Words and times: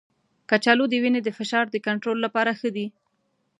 کچالو 0.49 0.85
د 0.89 0.93
وینې 1.03 1.21
د 1.23 1.29
فشار 1.37 1.65
د 1.71 1.75
کنټرول 1.87 2.17
لپاره 2.25 2.51
ښه 2.59 2.69
دی. 2.75 2.87